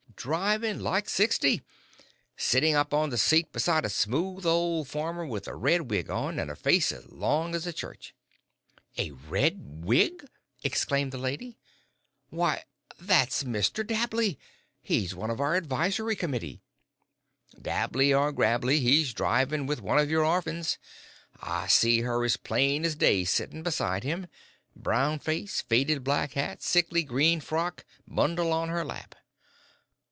"Driving 0.23 0.81
like 0.81 1.09
sixty, 1.09 1.63
sitting 2.37 2.75
up 2.75 2.93
on 2.93 3.09
the 3.09 3.17
seat 3.17 3.51
beside 3.51 3.85
a 3.85 3.89
smooth 3.89 4.45
old 4.45 4.87
farmer 4.87 5.25
with 5.25 5.47
a 5.47 5.55
red 5.55 5.89
wig 5.89 6.11
on, 6.11 6.37
and 6.37 6.51
a 6.51 6.55
face 6.55 6.91
as 6.91 7.07
long 7.11 7.55
as 7.55 7.65
a 7.65 7.73
church." 7.73 8.13
"A 8.99 9.09
red 9.09 9.57
wig!" 9.83 10.23
exclaimed 10.63 11.11
the 11.11 11.17
lady. 11.17 11.57
"Why, 12.29 12.65
that's 12.99 13.43
Mr. 13.45 13.83
Dabley 13.87 14.37
he's 14.83 15.15
one 15.15 15.31
of 15.31 15.39
our 15.39 15.55
advisory 15.55 16.15
committee." 16.15 16.61
"Dabley 17.59 18.13
or 18.13 18.31
Grabley, 18.31 18.79
he's 18.79 19.15
driving 19.15 19.65
with 19.65 19.81
one 19.81 19.97
of 19.97 20.11
your 20.11 20.23
orphans. 20.23 20.77
I 21.39 21.65
see 21.65 22.01
her 22.01 22.23
as 22.23 22.37
plain 22.37 22.85
as 22.85 22.93
day 22.93 23.23
sitting 23.25 23.63
beside 23.63 24.03
him 24.03 24.27
brown 24.75 25.17
face, 25.17 25.61
faded 25.63 26.03
black 26.03 26.33
hat, 26.33 26.61
sickly 26.61 27.01
green 27.01 27.39
frock, 27.41 27.85
bundle 28.07 28.53
on 28.53 28.69
her 28.69 28.85
lap." 28.85 29.15